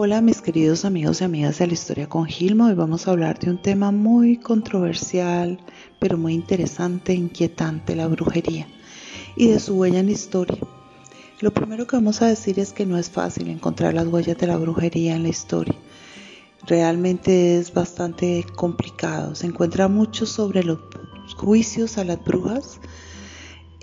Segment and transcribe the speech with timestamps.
[0.00, 2.66] Hola mis queridos amigos y amigas de la historia con Gilmo.
[2.66, 5.58] Hoy vamos a hablar de un tema muy controversial,
[5.98, 8.68] pero muy interesante, inquietante, la brujería
[9.34, 10.56] y de su huella en la historia.
[11.40, 14.46] Lo primero que vamos a decir es que no es fácil encontrar las huellas de
[14.46, 15.74] la brujería en la historia.
[16.64, 19.34] Realmente es bastante complicado.
[19.34, 20.78] Se encuentra mucho sobre los
[21.36, 22.78] juicios a las brujas,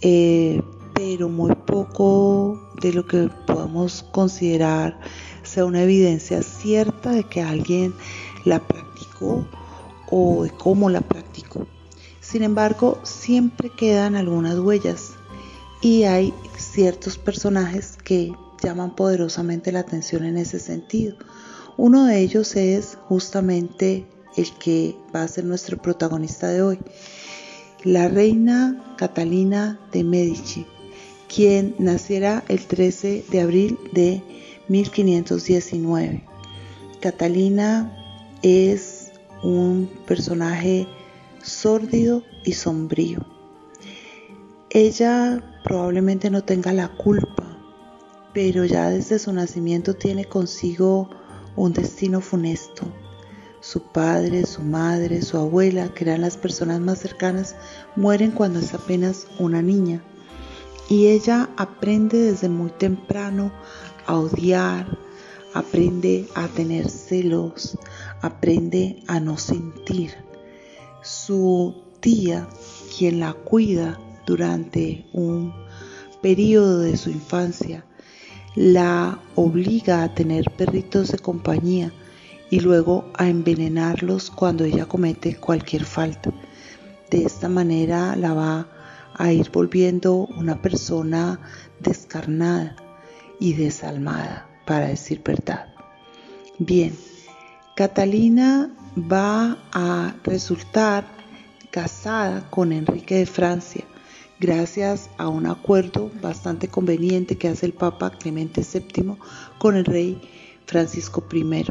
[0.02, 0.62] eh,
[0.94, 4.98] pero muy poco de lo que podemos considerar
[5.56, 7.94] sea una evidencia cierta de que alguien
[8.44, 9.48] la practicó
[10.12, 11.66] o de cómo la practicó.
[12.20, 15.12] Sin embargo, siempre quedan algunas huellas
[15.82, 21.16] y hay ciertos personajes que llaman poderosamente la atención en ese sentido.
[21.78, 26.80] Uno de ellos es justamente el que va a ser nuestro protagonista de hoy,
[27.86, 30.66] la reina Catalina de Medici,
[31.34, 34.22] quien naciera el 13 de abril de
[34.68, 36.24] 1519.
[37.02, 37.96] Catalina
[38.42, 39.12] es
[39.44, 40.88] un personaje
[41.44, 43.26] sórdido y sombrío.
[44.70, 47.58] Ella probablemente no tenga la culpa,
[48.34, 51.10] pero ya desde su nacimiento tiene consigo
[51.56, 52.84] un destino funesto.
[53.62, 57.56] Su padre, su madre, su abuela, que eran las personas más cercanas,
[57.96, 60.04] mueren cuando es apenas una niña.
[60.88, 63.52] Y ella aprende desde muy temprano
[64.06, 64.98] a odiar,
[65.54, 67.78] aprende a tener celos,
[68.22, 70.12] aprende a no sentir.
[71.02, 72.48] Su tía,
[72.98, 75.54] quien la cuida durante un
[76.22, 77.86] periodo de su infancia,
[78.56, 81.92] la obliga a tener perritos de compañía
[82.50, 86.32] y luego a envenenarlos cuando ella comete cualquier falta.
[87.10, 88.68] De esta manera la va
[89.14, 91.40] a ir volviendo una persona
[91.80, 92.76] descarnada
[93.40, 95.74] y desalmada, para decir verdad.
[96.58, 96.96] Bien,
[97.76, 101.06] Catalina va a resultar
[101.72, 103.84] casada con Enrique de Francia
[104.40, 109.16] gracias a un acuerdo bastante conveniente que hace el Papa Clemente VII
[109.58, 110.22] con el rey
[110.66, 111.66] Francisco I.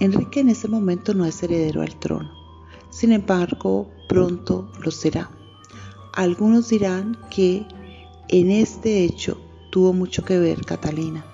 [0.00, 2.30] Enrique en ese momento no es heredero al trono,
[2.90, 5.30] sin embargo pronto lo será.
[6.14, 7.66] Algunos dirán que
[8.28, 9.40] en este hecho
[9.70, 11.24] tuvo mucho que ver Catalina.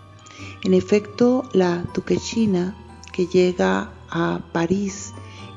[0.63, 2.77] En efecto, la duquesina
[3.13, 5.13] que llega a París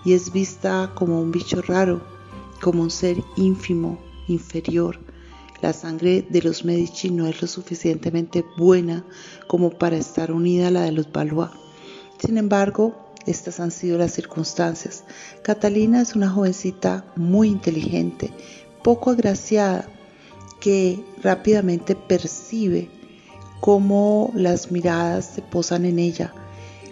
[0.05, 2.01] y es vista como un bicho raro,
[2.61, 4.99] como un ser ínfimo, inferior.
[5.61, 9.03] La sangre de los Medici no es lo suficientemente buena
[9.47, 11.49] como para estar unida a la de los Valois.
[12.17, 15.03] Sin embargo, estas han sido las circunstancias.
[15.43, 18.31] Catalina es una jovencita muy inteligente,
[18.83, 19.89] poco agraciada,
[20.59, 22.89] que rápidamente percibe
[23.59, 26.33] cómo las miradas se posan en ella,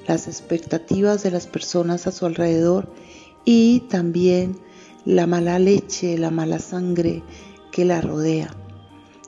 [0.08, 2.92] las expectativas de las personas a su alrededor
[3.46, 4.58] y también
[5.06, 7.24] la mala leche, la mala sangre
[7.72, 8.54] que la rodea.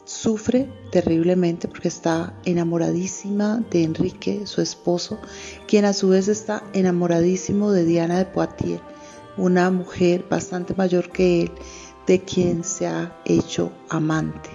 [0.03, 5.19] Sufre terriblemente porque está enamoradísima de Enrique, su esposo,
[5.67, 8.81] quien a su vez está enamoradísimo de Diana de Poitiers,
[9.37, 11.51] una mujer bastante mayor que él
[12.09, 14.49] de quien se ha hecho amante.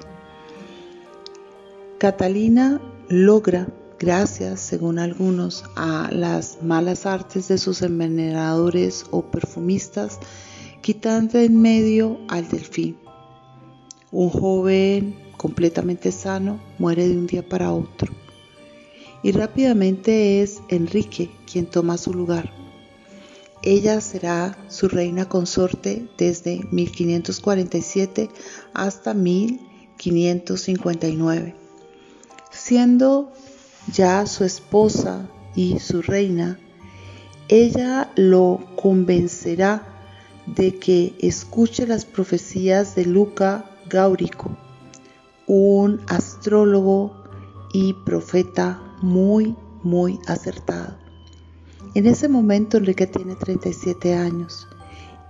[1.99, 10.19] Catalina logra, gracias, según algunos, a las malas artes de sus envenenadores o perfumistas,
[10.81, 12.99] quitando en medio al delfín.
[14.11, 18.13] Un joven completamente sano muere de un día para otro.
[19.23, 22.64] Y rápidamente es Enrique quien toma su lugar
[23.65, 28.29] ella será su reina consorte desde 1547
[28.75, 31.57] hasta 1559.
[32.51, 33.33] Siendo
[33.91, 36.61] ya su esposa y su reina,
[37.49, 39.89] ella lo convencerá
[40.47, 44.55] de que escuche las profecías de Luca Gaurico,
[45.47, 47.25] un astrólogo
[47.73, 51.04] y profeta muy, muy acertado.
[51.95, 54.67] En ese momento Enrique tiene 37 años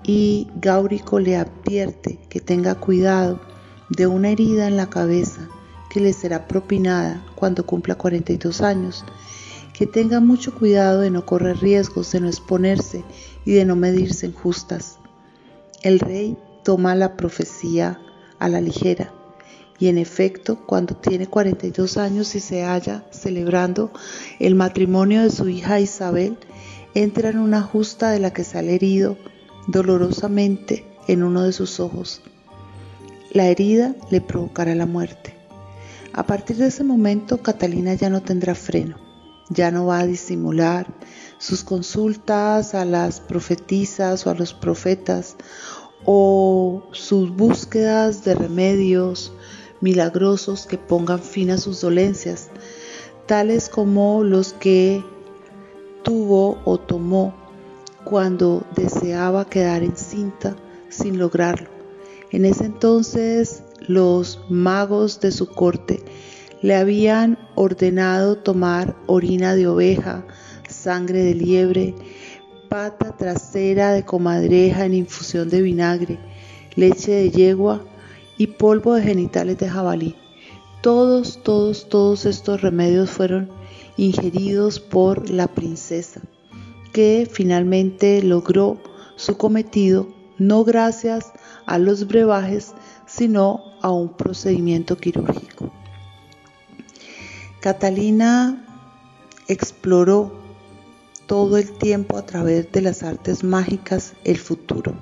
[0.02, 3.40] y Gaurico le advierte que tenga cuidado
[3.88, 5.48] de una herida en la cabeza
[5.90, 9.04] que le será propinada cuando cumpla 42 años,
[9.72, 13.04] que tenga mucho cuidado de no correr riesgos, de no exponerse
[13.44, 14.98] y de no medirse en justas.
[15.82, 18.00] El rey toma la profecía
[18.38, 19.13] a la ligera
[19.78, 23.92] y en efecto cuando tiene 42 años y se halla celebrando
[24.38, 26.38] el matrimonio de su hija Isabel,
[26.94, 29.16] entra en una justa de la que sale herido
[29.66, 32.22] dolorosamente en uno de sus ojos.
[33.32, 35.34] La herida le provocará la muerte.
[36.12, 39.02] A partir de ese momento, Catalina ya no tendrá freno.
[39.50, 40.86] ya no va a disimular
[41.36, 45.36] sus consultas a las profetisas o a los profetas
[46.06, 49.32] o sus búsquedas de remedios
[49.84, 52.48] milagrosos que pongan fin a sus dolencias,
[53.26, 55.04] tales como los que
[56.02, 57.34] tuvo o tomó
[58.02, 60.56] cuando deseaba quedar encinta
[60.88, 61.68] sin lograrlo.
[62.30, 66.02] En ese entonces los magos de su corte
[66.62, 70.24] le habían ordenado tomar orina de oveja,
[70.66, 71.94] sangre de liebre,
[72.70, 76.18] pata trasera de comadreja en infusión de vinagre,
[76.74, 77.84] leche de yegua
[78.38, 80.16] y polvo de genitales de jabalí.
[80.82, 83.48] Todos, todos, todos estos remedios fueron
[83.96, 86.20] ingeridos por la princesa,
[86.92, 88.78] que finalmente logró
[89.16, 90.08] su cometido
[90.38, 91.32] no gracias
[91.66, 92.74] a los brebajes,
[93.06, 95.72] sino a un procedimiento quirúrgico.
[97.60, 98.64] Catalina
[99.48, 100.32] exploró
[101.26, 104.94] todo el tiempo a través de las artes mágicas el futuro.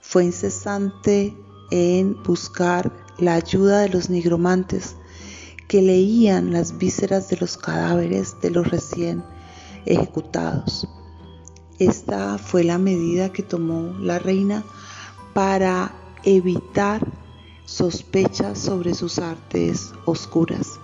[0.00, 1.34] Fue incesante
[1.74, 4.94] en buscar la ayuda de los nigromantes
[5.66, 9.24] que leían las vísceras de los cadáveres de los recién
[9.84, 10.86] ejecutados.
[11.80, 14.62] Esta fue la medida que tomó la reina
[15.32, 15.92] para
[16.22, 17.04] evitar
[17.64, 20.78] sospechas sobre sus artes oscuras.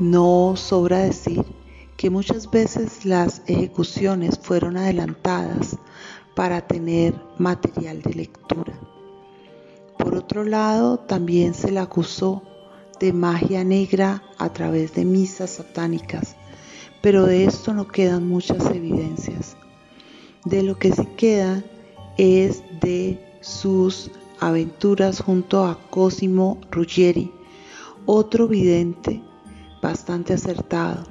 [0.00, 1.44] No sobra decir
[1.96, 5.76] que muchas veces las ejecuciones fueron adelantadas
[6.34, 8.91] para tener material de lectura.
[10.12, 12.42] Por otro lado, también se la acusó
[13.00, 16.36] de magia negra a través de misas satánicas,
[17.00, 19.56] pero de esto no quedan muchas evidencias.
[20.44, 21.64] De lo que sí queda
[22.18, 27.32] es de sus aventuras junto a Cosimo Ruggeri,
[28.04, 29.22] otro vidente
[29.80, 31.04] bastante acertado.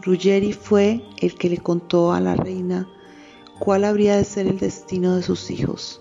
[0.00, 2.88] Ruggeri fue el que le contó a la reina
[3.58, 6.00] cuál habría de ser el destino de sus hijos.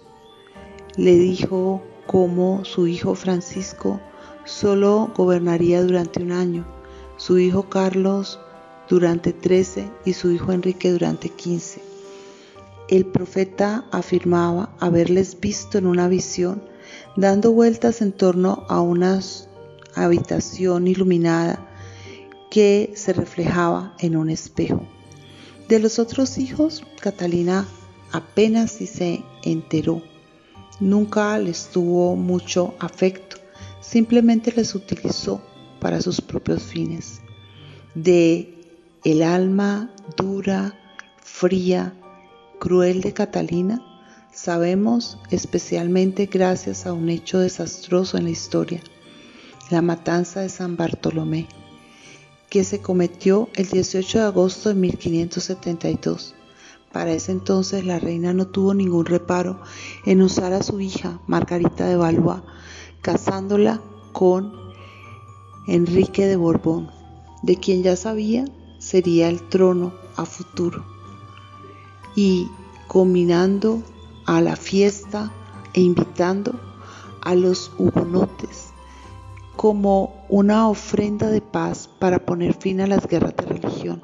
[0.98, 4.02] Le dijo cómo su hijo Francisco
[4.44, 6.68] solo gobernaría durante un año,
[7.16, 8.38] su hijo Carlos
[8.90, 11.82] durante trece y su hijo Enrique durante quince.
[12.90, 16.62] El profeta afirmaba haberles visto en una visión
[17.16, 19.22] dando vueltas en torno a una
[19.96, 21.66] habitación iluminada
[22.50, 24.86] que se reflejaba en un espejo.
[25.70, 27.66] De los otros hijos, Catalina
[28.12, 30.11] apenas si se enteró.
[30.82, 33.38] Nunca les tuvo mucho afecto,
[33.80, 35.42] simplemente les utilizó
[35.80, 37.22] para sus propios fines.
[37.96, 38.54] De
[39.06, 40.78] el alma dura,
[41.22, 41.94] fría,
[42.60, 43.82] cruel de Catalina,
[44.34, 48.82] sabemos especialmente gracias a un hecho desastroso en la historia,
[49.70, 51.48] la matanza de San Bartolomé
[52.52, 56.36] que se cometió el 18 de agosto de 1572.
[56.92, 59.60] Para ese entonces la reina no tuvo ningún reparo
[60.06, 62.42] en usar a su hija Margarita de Valois,
[63.02, 64.54] casándola con
[65.68, 66.92] Enrique de Borbón,
[67.44, 68.46] de quien ya sabía
[68.80, 70.84] sería el trono a futuro,
[72.16, 72.48] y
[72.88, 73.82] combinando
[74.26, 75.32] a la fiesta
[75.74, 76.60] e invitando
[77.22, 78.72] a los hugonotes
[79.56, 84.02] como una ofrenda de paz para poner fin a las guerras de religión.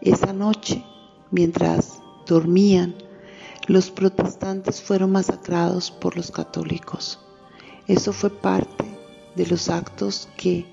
[0.00, 0.84] Esa noche,
[1.30, 2.94] mientras dormían,
[3.66, 7.18] los protestantes fueron masacrados por los católicos.
[7.86, 8.84] Eso fue parte
[9.36, 10.66] de los actos que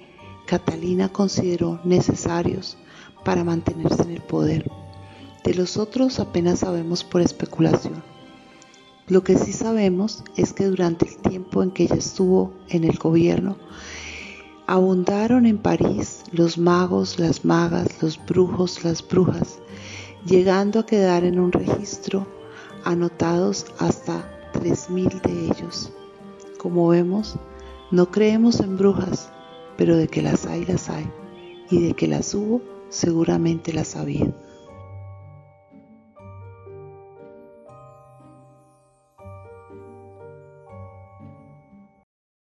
[0.45, 2.77] Catalina consideró necesarios
[3.23, 4.69] para mantenerse en el poder.
[5.43, 8.03] De los otros apenas sabemos por especulación.
[9.07, 12.97] Lo que sí sabemos es que durante el tiempo en que ella estuvo en el
[12.97, 13.57] gobierno,
[14.65, 19.59] abundaron en París los magos, las magas, los brujos, las brujas,
[20.25, 22.27] llegando a quedar en un registro
[22.83, 25.91] anotados hasta 3.000 de ellos.
[26.57, 27.35] Como vemos,
[27.91, 29.29] no creemos en brujas,
[29.77, 31.09] pero de que las hay, las hay,
[31.69, 34.33] y de que las hubo, seguramente las había.